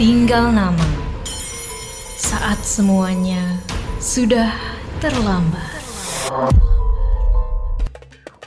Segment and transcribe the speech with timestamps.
[0.00, 0.88] Tinggal nama.
[2.16, 3.60] Saat semuanya
[4.00, 4.48] sudah
[4.96, 5.76] terlambat.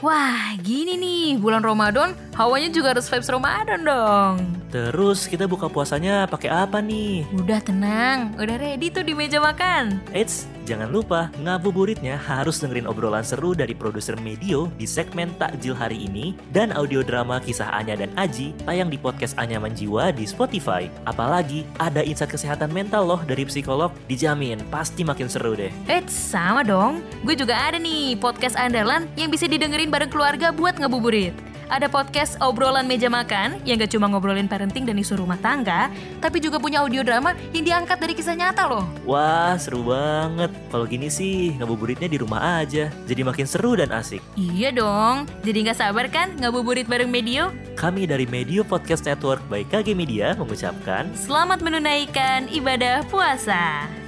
[0.02, 4.63] Wah, gini nih, bulan Ramadan, hawanya juga harus vibes Ramadan dong.
[4.74, 7.22] Terus kita buka puasanya pakai apa nih?
[7.30, 10.02] Udah tenang, udah ready tuh di meja makan.
[10.10, 16.10] Eits, jangan lupa ngabuburitnya harus dengerin obrolan seru dari produser Medio di segmen Takjil hari
[16.10, 20.90] ini dan audio drama kisah Anya dan Aji tayang di podcast Anyaman Jiwa di Spotify.
[21.06, 25.70] Apalagi ada insight kesehatan mental loh dari psikolog, dijamin pasti makin seru deh.
[25.86, 26.98] Eits, sama dong.
[27.22, 31.53] Gue juga ada nih podcast andalan yang bisa didengerin bareng keluarga buat ngabuburit.
[31.72, 35.88] Ada podcast obrolan meja makan yang gak cuma ngobrolin parenting dan isu rumah tangga,
[36.20, 38.84] tapi juga punya audio drama yang diangkat dari kisah nyata loh.
[39.08, 40.52] Wah, seru banget.
[40.68, 42.92] Kalau gini sih, ngabuburitnya di rumah aja.
[43.08, 44.20] Jadi makin seru dan asik.
[44.36, 47.48] Iya dong, jadi gak sabar kan ngabuburit bareng Medio?
[47.74, 54.03] Kami dari Medio Podcast Network by KG Media mengucapkan Selamat menunaikan ibadah puasa.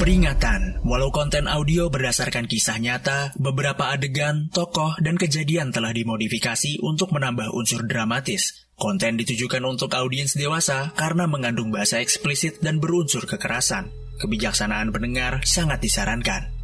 [0.00, 7.12] Peringatan, walau konten audio berdasarkan kisah nyata, beberapa adegan, tokoh, dan kejadian telah dimodifikasi untuk
[7.12, 8.64] menambah unsur dramatis.
[8.80, 13.92] Konten ditujukan untuk audiens dewasa karena mengandung bahasa eksplisit dan berunsur kekerasan.
[14.24, 16.59] Kebijaksanaan pendengar sangat disarankan.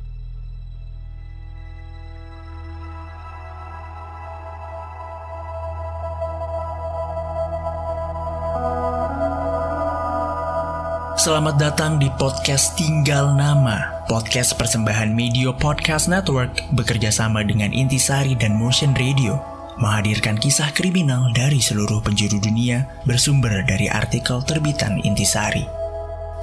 [11.27, 18.38] Selamat datang di podcast Tinggal Nama, podcast persembahan Media Podcast Network bekerja sama dengan Intisari
[18.38, 19.34] dan Motion Radio,
[19.82, 25.66] menghadirkan kisah kriminal dari seluruh penjuru dunia bersumber dari artikel terbitan Intisari.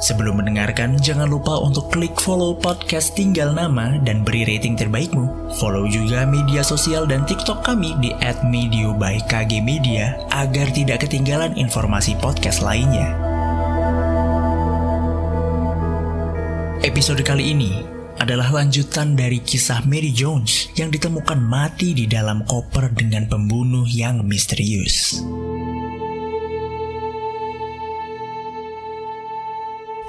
[0.04, 5.56] Sebelum mendengarkan, jangan lupa untuk klik follow podcast Tinggal Nama dan beri rating terbaikmu.
[5.64, 8.12] Follow juga media sosial dan TikTok kami di
[8.52, 13.33] @medio by KG Media agar tidak ketinggalan informasi podcast lainnya.
[16.84, 17.80] Episode kali ini
[18.20, 24.28] adalah lanjutan dari kisah Mary Jones yang ditemukan mati di dalam koper dengan pembunuh yang
[24.28, 25.24] misterius.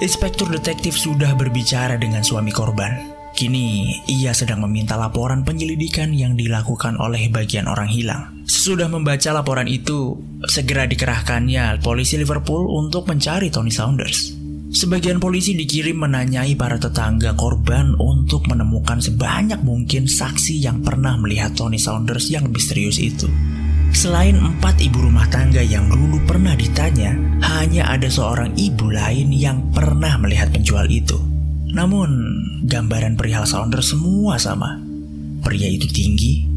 [0.02, 3.06] Inspektur detektif sudah berbicara dengan suami korban.
[3.38, 8.34] Kini, ia sedang meminta laporan penyelidikan yang dilakukan oleh bagian orang hilang.
[8.50, 10.18] Sesudah membaca laporan itu,
[10.50, 14.33] segera dikerahkannya polisi Liverpool untuk mencari Tony Saunders.
[14.74, 21.54] Sebagian polisi dikirim menanyai para tetangga korban untuk menemukan sebanyak mungkin saksi yang pernah melihat
[21.54, 23.30] Tony Saunders yang misterius itu.
[23.94, 27.14] Selain empat ibu rumah tangga yang dulu pernah ditanya,
[27.54, 31.22] hanya ada seorang ibu lain yang pernah melihat penjual itu.
[31.70, 32.10] Namun,
[32.66, 34.82] gambaran perihal Saunders semua sama.
[35.46, 36.50] Pria itu tinggi,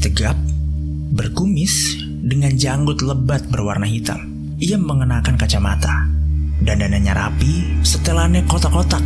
[0.00, 0.40] tegap,
[1.12, 4.24] berkumis, dengan janggut lebat berwarna hitam.
[4.56, 6.11] Ia mengenakan kacamata,
[6.62, 9.02] Dandanannya rapi, setelannya kotak-kotak.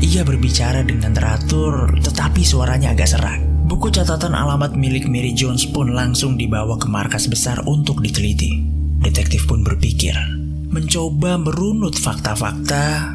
[0.00, 3.42] Ia berbicara dengan teratur, tetapi suaranya agak serak.
[3.66, 8.62] Buku catatan alamat milik Mary Jones pun langsung dibawa ke markas besar untuk diteliti.
[9.02, 10.14] Detektif pun berpikir,
[10.70, 13.14] mencoba merunut fakta-fakta.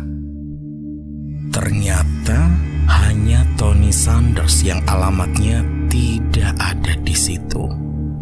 [1.56, 2.40] Ternyata
[2.88, 7.64] hanya Tony Sanders yang alamatnya tidak ada di situ.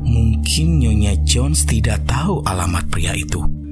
[0.03, 3.62] Mungkin Nyonya Jones tidak tahu alamat pria itu.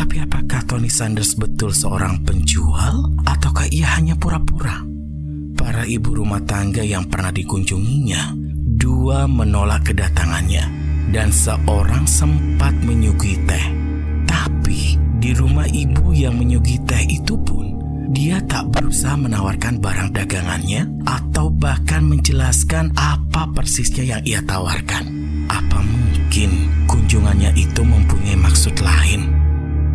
[0.00, 4.80] Tapi apakah Tony Sanders betul seorang penjual ataukah ia hanya pura-pura?
[5.52, 8.32] Para ibu rumah tangga yang pernah dikunjunginya,
[8.80, 10.64] dua menolak kedatangannya
[11.12, 13.66] dan seorang sempat menyuguhi teh.
[14.24, 17.68] Tapi di rumah ibu yang menyuguhi teh itu pun
[18.08, 25.12] dia tak berusaha menawarkan barang dagangannya atau bahkan menjelaskan apa persisnya yang ia tawarkan.
[25.52, 29.39] Apa mungkin kunjungannya itu mempunyai maksud lain?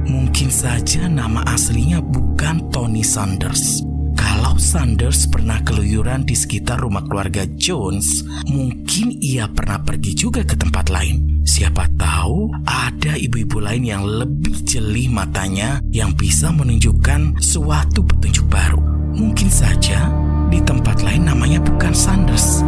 [0.06, 3.82] Mungkin saja nama aslinya bukan Tony Sanders.
[4.14, 10.54] Kalau Sanders pernah keluyuran di sekitar rumah keluarga Jones, mungkin ia pernah pergi juga ke
[10.54, 11.42] tempat lain.
[11.46, 18.82] Siapa tahu ada ibu-ibu lain yang lebih jeli matanya yang bisa menunjukkan suatu petunjuk baru.
[19.16, 20.10] Mungkin saja
[20.54, 22.62] di tempat lain namanya bukan Sanders.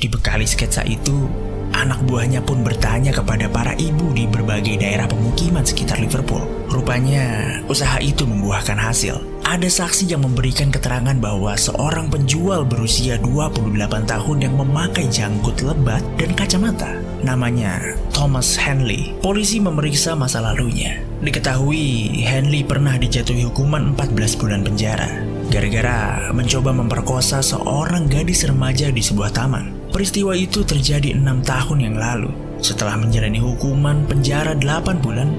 [0.00, 1.28] Dibekali sketsa itu,
[1.76, 6.40] anak buahnya pun bertanya kepada para ibu di berbagai daerah pemukiman sekitar Liverpool.
[6.72, 9.20] Rupanya, usaha itu membuahkan hasil.
[9.44, 16.00] Ada saksi yang memberikan keterangan bahwa seorang penjual berusia 28 tahun yang memakai janggut lebat
[16.16, 16.96] dan kacamata.
[17.20, 19.12] Namanya Thomas Henley.
[19.20, 20.96] Polisi memeriksa masa lalunya.
[21.20, 25.28] Diketahui Henley pernah dijatuhi hukuman 14 bulan penjara.
[25.50, 29.79] gara-gara mencoba memperkosa seorang gadis remaja di sebuah taman.
[29.90, 32.30] Peristiwa itu terjadi enam tahun yang lalu.
[32.62, 35.34] Setelah menjalani hukuman penjara 8 bulan,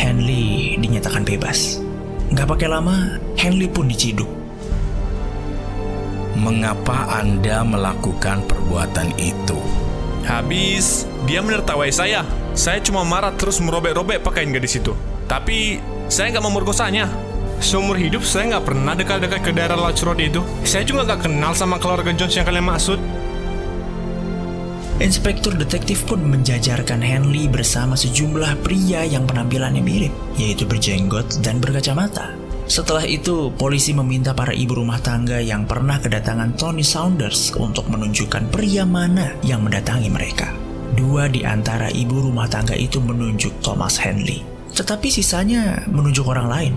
[0.00, 1.76] Henley dinyatakan bebas.
[2.32, 4.28] Nggak pakai lama, Henley pun diciduk.
[6.32, 9.60] Mengapa Anda melakukan perbuatan itu?
[10.24, 12.24] Habis, dia menertawai saya.
[12.56, 14.96] Saya cuma marah terus merobek-robek pakaian gadis itu.
[15.28, 17.12] Tapi, saya nggak memerkosanya.
[17.62, 20.40] Seumur hidup saya nggak pernah dekat-dekat ke daerah Lodge Road itu.
[20.64, 22.98] Saya juga nggak kenal sama keluarga Jones yang kalian maksud.
[25.02, 32.38] Inspektur detektif pun menjajarkan Henley bersama sejumlah pria yang penampilannya mirip, yaitu berjenggot dan berkacamata.
[32.70, 38.54] Setelah itu, polisi meminta para ibu rumah tangga yang pernah kedatangan Tony Saunders untuk menunjukkan
[38.54, 40.54] pria mana yang mendatangi mereka.
[40.94, 46.74] Dua di antara ibu rumah tangga itu menunjuk Thomas Henley, tetapi sisanya menunjuk orang lain.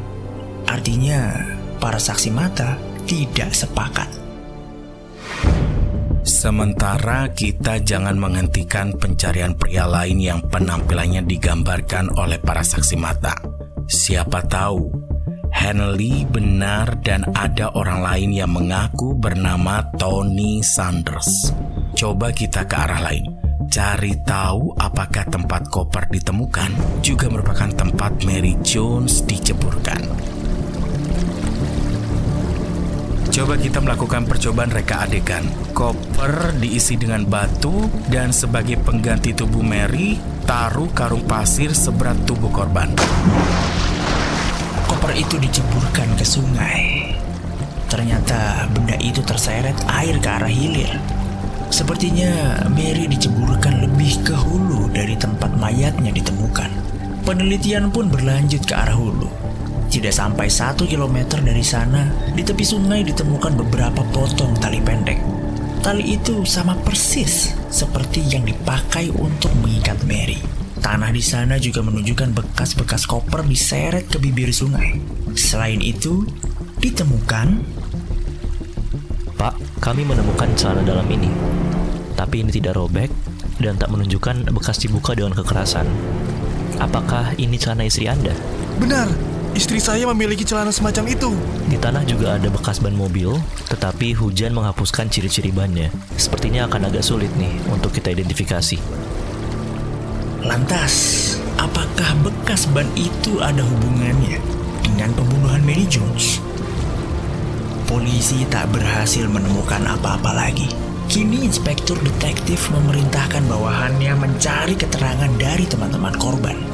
[0.65, 1.45] Artinya,
[1.77, 2.73] para saksi mata
[3.05, 4.24] tidak sepakat.
[6.25, 13.37] Sementara kita jangan menghentikan pencarian pria lain yang penampilannya digambarkan oleh para saksi mata.
[13.85, 14.89] Siapa tahu
[15.53, 21.53] Henley benar dan ada orang lain yang mengaku bernama Tony Sanders.
[21.93, 23.29] Coba kita ke arah lain.
[23.69, 30.01] Cari tahu apakah tempat koper ditemukan juga merupakan tempat Mary Jones diceburkan.
[33.35, 35.43] Coba kita melakukan percobaan reka adegan.
[35.75, 40.15] Koper diisi dengan batu dan sebagai pengganti tubuh Mary,
[40.47, 42.95] taruh karung pasir seberat tubuh korban.
[44.87, 47.11] Koper itu diceburkan ke sungai.
[47.91, 50.95] Ternyata benda itu terseret air ke arah hilir.
[51.67, 56.71] Sepertinya Mary diceburkan lebih ke hulu dari tempat mayatnya ditemukan.
[57.27, 59.27] Penelitian pun berlanjut ke arah hulu.
[59.89, 65.17] Tidak sampai satu kilometer dari sana, di tepi sungai ditemukan beberapa potong tali pendek.
[65.85, 70.41] Tali itu sama persis seperti yang dipakai untuk mengikat Mary.
[70.81, 74.97] Tanah di sana juga menunjukkan bekas-bekas koper diseret ke bibir sungai.
[75.37, 76.25] Selain itu,
[76.81, 77.61] ditemukan
[79.35, 81.27] Pak, kami menemukan celana dalam ini.
[82.15, 83.11] Tapi ini tidak robek
[83.59, 85.85] dan tak menunjukkan bekas dibuka dengan kekerasan.
[86.79, 88.31] Apakah ini celana istri Anda?
[88.79, 89.11] Benar,
[89.55, 91.31] istri saya memiliki celana semacam itu.
[91.71, 93.33] Di tanah juga ada bekas ban mobil,
[93.71, 95.89] tetapi hujan menghapuskan ciri-ciri bannya.
[96.19, 98.77] Sepertinya akan agak sulit nih untuk kita identifikasi.
[100.45, 100.93] Lantas,
[101.57, 104.37] apakah bekas ban itu ada hubungannya
[104.85, 106.37] dengan pembunuhan Mary Jones?
[107.89, 110.69] Polisi tak berhasil menemukan apa-apa lagi.
[111.05, 116.64] Kini inspektur detektif memerintahkan bawahannya mencari keterangan dari teman-teman korban.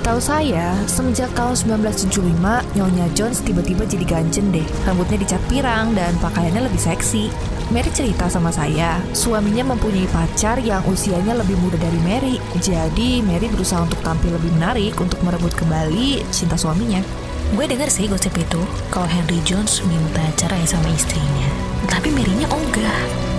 [0.00, 4.64] Setahu saya, semenjak tahun 1975, Nyonya Jones tiba-tiba jadi ganjen deh.
[4.88, 7.28] Rambutnya dicat pirang dan pakaiannya lebih seksi.
[7.68, 12.40] Mary cerita sama saya, suaminya mempunyai pacar yang usianya lebih muda dari Mary.
[12.64, 17.04] Jadi Mary berusaha untuk tampil lebih menarik untuk merebut kembali cinta suaminya.
[17.52, 21.48] Gue denger sih gosip itu kalau Henry Jones minta cerai sama istrinya.
[21.92, 23.29] Tapi Mary-nya ogah.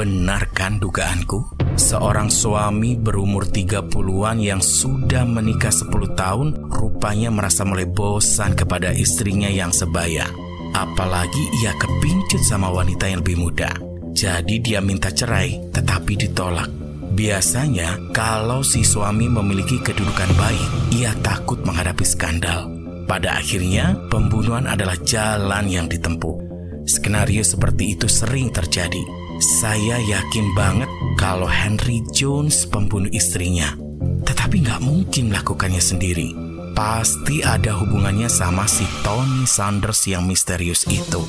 [0.00, 1.60] Benarkan dugaanku?
[1.76, 9.52] Seorang suami berumur 30-an yang sudah menikah 10 tahun rupanya merasa mulai bosan kepada istrinya
[9.52, 10.24] yang sebaya.
[10.72, 13.76] Apalagi ia kepincut sama wanita yang lebih muda.
[14.16, 16.72] Jadi dia minta cerai tetapi ditolak.
[17.12, 22.72] Biasanya kalau si suami memiliki kedudukan baik, ia takut menghadapi skandal.
[23.04, 26.40] Pada akhirnya, pembunuhan adalah jalan yang ditempuh.
[26.88, 29.19] Skenario seperti itu sering terjadi.
[29.40, 33.72] Saya yakin banget kalau Henry Jones pembunuh istrinya.
[34.20, 36.36] Tetapi nggak mungkin melakukannya sendiri.
[36.76, 41.24] Pasti ada hubungannya sama si Tony Sanders yang misterius itu.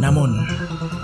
[0.00, 0.32] Namun,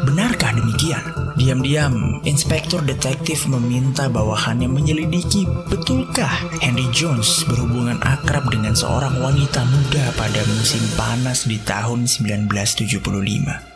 [0.08, 1.04] benarkah demikian?
[1.36, 10.16] Diam-diam, inspektur detektif meminta bawahannya menyelidiki betulkah Henry Jones berhubungan akrab dengan seorang wanita muda
[10.16, 13.73] pada musim panas di tahun 1975.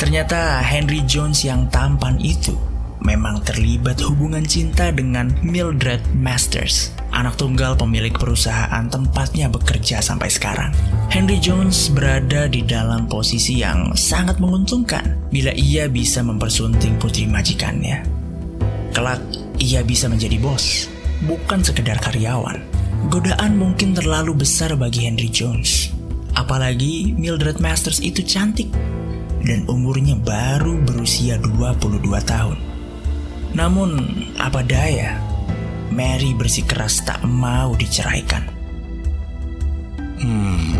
[0.00, 2.56] Ternyata Henry Jones yang tampan itu
[3.04, 10.72] memang terlibat hubungan cinta dengan Mildred Masters, anak tunggal pemilik perusahaan tempatnya bekerja sampai sekarang.
[11.12, 18.00] Henry Jones berada di dalam posisi yang sangat menguntungkan bila ia bisa mempersunting putri majikannya.
[18.96, 19.20] Kelak,
[19.60, 20.88] ia bisa menjadi bos,
[21.28, 22.56] bukan sekedar karyawan.
[23.12, 25.92] Godaan mungkin terlalu besar bagi Henry Jones.
[26.32, 28.72] Apalagi Mildred Masters itu cantik
[29.44, 32.58] dan umurnya baru berusia 22 tahun.
[33.56, 33.90] Namun,
[34.38, 35.18] apa daya,
[35.90, 38.46] Mary bersikeras tak mau diceraikan.
[40.20, 40.76] Hmm,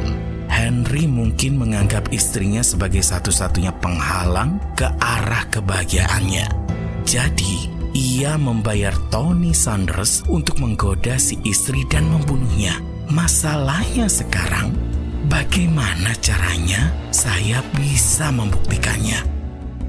[0.46, 6.46] Henry mungkin menganggap istrinya sebagai satu-satunya penghalang ke arah kebahagiaannya.
[7.02, 12.78] Jadi, ia membayar Tony Sanders untuk menggoda si istri dan membunuhnya.
[13.10, 14.70] Masalahnya sekarang,
[15.30, 19.22] bagaimana caranya saya bisa membuktikannya?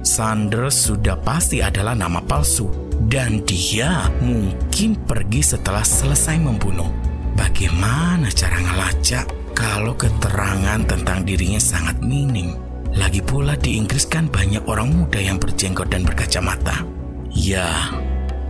[0.05, 2.69] Sanders sudah pasti adalah nama palsu
[3.09, 6.89] dan dia mungkin pergi setelah selesai membunuh.
[7.33, 9.25] Bagaimana cara ngelacak
[9.57, 12.53] kalau keterangan tentang dirinya sangat minim?
[12.93, 16.83] Lagi pula di Inggris kan banyak orang muda yang berjenggot dan berkacamata.
[17.31, 17.87] Ya,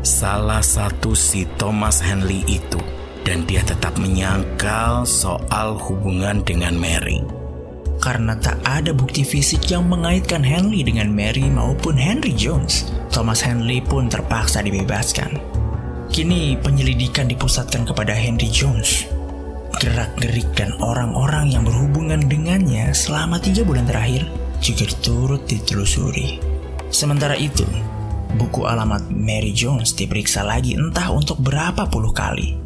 [0.01, 2.81] salah satu si Thomas Henley itu
[3.21, 7.21] dan dia tetap menyangkal soal hubungan dengan Mary.
[8.01, 13.77] Karena tak ada bukti fisik yang mengaitkan Henley dengan Mary maupun Henry Jones, Thomas Henley
[13.77, 15.37] pun terpaksa dibebaskan.
[16.09, 19.05] Kini penyelidikan dipusatkan kepada Henry Jones.
[19.77, 24.29] Gerak-gerik dan orang-orang yang berhubungan dengannya selama tiga bulan terakhir
[24.61, 26.37] juga turut ditelusuri.
[26.93, 27.63] Sementara itu,
[28.37, 32.60] buku alamat Mary Jones diperiksa lagi entah untuk berapa puluh kali.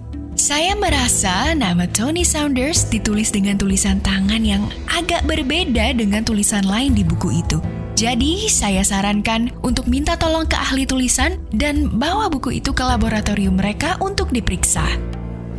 [0.45, 6.93] Saya merasa nama Tony Saunders ditulis dengan tulisan tangan yang agak berbeda dengan tulisan lain
[6.93, 7.57] di buku itu.
[7.97, 13.57] Jadi, saya sarankan untuk minta tolong ke ahli tulisan dan bawa buku itu ke laboratorium
[13.57, 14.85] mereka untuk diperiksa.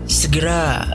[0.07, 0.87] Segera,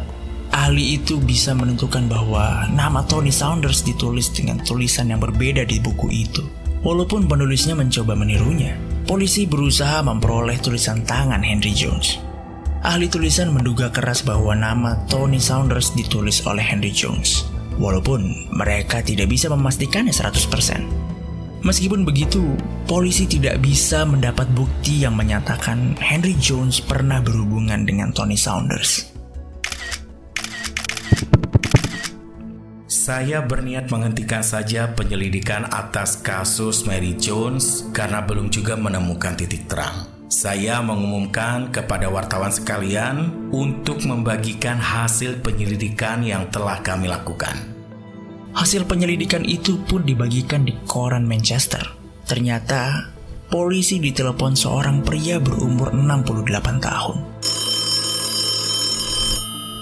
[0.56, 6.08] ahli itu bisa menentukan bahwa nama Tony Saunders ditulis dengan tulisan yang berbeda di buku
[6.16, 6.48] itu.
[6.88, 8.72] Walaupun penulisnya mencoba menirunya,
[9.04, 12.31] polisi berusaha memperoleh tulisan tangan Henry Jones.
[12.82, 17.46] Ahli tulisan menduga keras bahwa nama Tony Saunders ditulis oleh Henry Jones,
[17.78, 20.82] walaupun mereka tidak bisa memastikannya 100%.
[21.62, 22.42] Meskipun begitu,
[22.90, 29.14] polisi tidak bisa mendapat bukti yang menyatakan Henry Jones pernah berhubungan dengan Tony Saunders.
[32.90, 40.21] Saya berniat menghentikan saja penyelidikan atas kasus Mary Jones karena belum juga menemukan titik terang.
[40.32, 47.52] Saya mengumumkan kepada wartawan sekalian untuk membagikan hasil penyelidikan yang telah kami lakukan.
[48.56, 51.84] Hasil penyelidikan itu pun dibagikan di koran Manchester.
[52.24, 53.12] Ternyata
[53.52, 57.18] polisi ditelepon seorang pria berumur 68 tahun.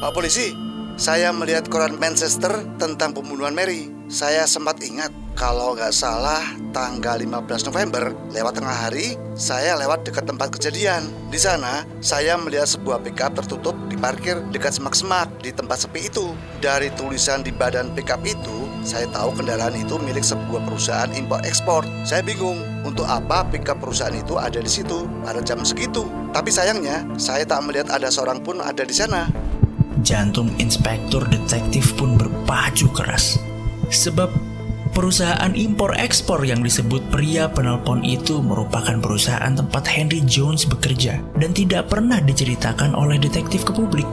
[0.01, 0.49] Pak polisi,
[0.97, 3.98] saya melihat koran Manchester tentang pembunuhan Mary.
[4.09, 6.41] Saya sempat ingat kalau nggak salah
[6.73, 11.13] tanggal 15 November lewat tengah hari saya lewat dekat tempat kejadian.
[11.29, 16.33] Di sana saya melihat sebuah pickup tertutup diparkir dekat semak-semak di tempat sepi itu.
[16.57, 21.85] Dari tulisan di badan pickup itu saya tahu kendaraan itu milik sebuah perusahaan impor ekspor.
[22.01, 26.09] Saya bingung untuk apa pickup perusahaan itu ada di situ pada jam segitu.
[26.33, 29.29] Tapi sayangnya saya tak melihat ada seorang pun ada di sana.
[30.01, 33.48] Jantung inspektur detektif pun berpacu keras.
[33.89, 34.29] Sebab
[34.93, 41.51] perusahaan impor ekspor yang disebut pria penelpon itu merupakan perusahaan tempat Henry Jones bekerja dan
[41.53, 44.05] tidak pernah diceritakan oleh detektif ke publik.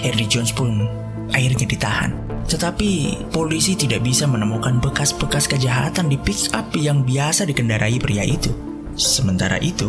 [0.00, 0.84] Henry Jones pun
[1.32, 2.12] akhirnya ditahan.
[2.44, 8.52] Tetapi polisi tidak bisa menemukan bekas-bekas kejahatan di pick up yang biasa dikendarai pria itu.
[9.00, 9.88] Sementara itu,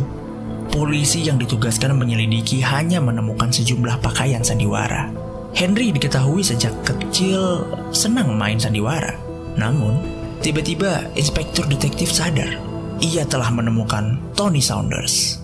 [0.71, 5.11] polisi yang ditugaskan menyelidiki hanya menemukan sejumlah pakaian sandiwara.
[5.55, 7.63] Henry diketahui sejak kecil
[7.95, 9.15] senang main sandiwara.
[9.55, 10.03] Namun,
[10.43, 12.59] tiba-tiba inspektur detektif sadar
[12.99, 15.39] ia telah menemukan Tony Saunders.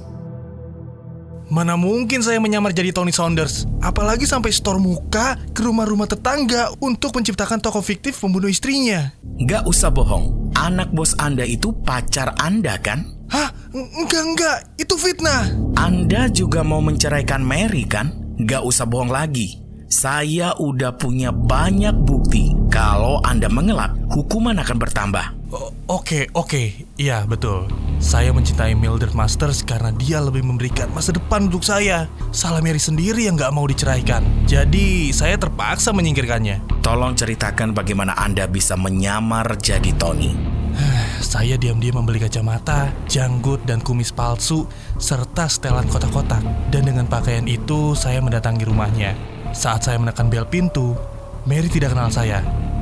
[1.52, 3.68] Mana mungkin saya menyamar jadi Tony Saunders?
[3.84, 9.12] Apalagi sampai store muka ke rumah-rumah tetangga untuk menciptakan tokoh fiktif pembunuh istrinya.
[9.44, 13.04] Gak usah bohong, anak bos Anda itu pacar Anda kan?
[13.28, 13.52] Hah?
[13.72, 14.58] Enggak, enggak.
[14.80, 15.52] Itu fitnah.
[15.76, 18.12] Anda juga mau menceraikan Mary kan?
[18.48, 19.61] Gak usah bohong lagi.
[19.92, 25.36] Saya udah punya banyak bukti kalau Anda mengelak, hukuman akan bertambah.
[25.52, 26.88] O- Oke, oke.
[26.96, 27.68] Iya, betul.
[28.00, 32.08] Saya mencintai Mildred Masters karena dia lebih memberikan masa depan untuk saya.
[32.32, 34.24] Salah Mary sendiri yang gak mau diceraikan.
[34.48, 36.80] Jadi, saya terpaksa menyingkirkannya.
[36.80, 40.61] Tolong ceritakan bagaimana Anda bisa menyamar jadi Tony.
[41.22, 44.66] Saya diam-diam membeli kacamata, janggut, dan kumis palsu,
[44.98, 46.42] serta setelan kotak-kotak.
[46.74, 49.14] Dan dengan pakaian itu, saya mendatangi rumahnya.
[49.54, 50.98] Saat saya menekan bel pintu,
[51.46, 52.42] Mary tidak kenal saya.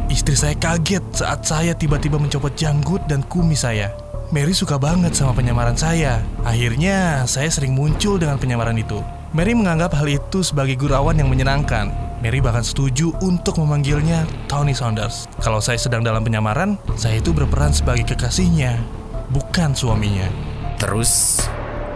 [0.10, 3.94] Istri saya kaget saat saya tiba-tiba mencopot janggut dan kumis saya.
[4.32, 6.24] Mary suka banget sama penyamaran saya.
[6.42, 9.04] Akhirnya, saya sering muncul dengan penyamaran itu.
[9.36, 12.09] Mary menganggap hal itu sebagai gurauan yang menyenangkan.
[12.20, 15.24] Mary bahkan setuju untuk memanggilnya Tony Saunders.
[15.40, 18.76] Kalau saya sedang dalam penyamaran, saya itu berperan sebagai kekasihnya,
[19.32, 20.28] bukan suaminya.
[20.76, 21.40] Terus,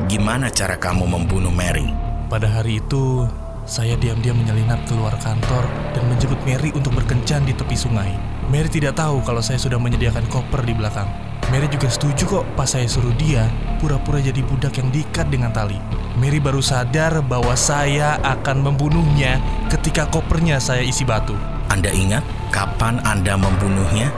[0.07, 1.91] gimana cara kamu membunuh Mary?
[2.31, 3.27] Pada hari itu,
[3.67, 8.15] saya diam-diam menyelinap keluar kantor dan menjemput Mary untuk berkencan di tepi sungai.
[8.47, 11.32] Mary tidak tahu kalau saya sudah menyediakan koper di belakang.
[11.53, 13.45] Mary juga setuju kok pas saya suruh dia
[13.77, 15.77] pura-pura jadi budak yang diikat dengan tali.
[16.17, 19.37] Mary baru sadar bahwa saya akan membunuhnya
[19.69, 21.37] ketika kopernya saya isi batu.
[21.69, 24.09] Anda ingat kapan Anda membunuhnya?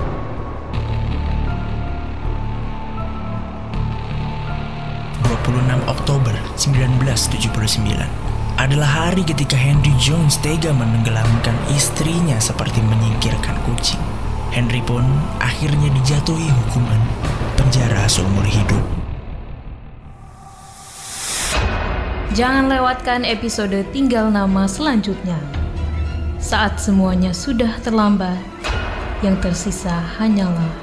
[6.06, 7.50] Oktober 1979
[8.62, 13.98] adalah hari ketika Henry Jones tega menenggelamkan istrinya seperti menyingkirkan kucing.
[14.54, 15.06] Henry pun
[15.42, 17.02] akhirnya dijatuhi hukuman
[17.56, 18.84] penjara seumur hidup.
[22.36, 25.40] Jangan lewatkan episode Tinggal Nama selanjutnya.
[26.36, 28.38] Saat semuanya sudah terlambat,
[29.24, 30.74] yang tersisa hanyalah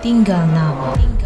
[0.00, 0.96] tinggal nama.
[0.96, 1.25] Tinggal